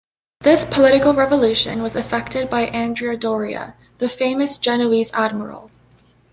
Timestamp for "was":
1.83-1.95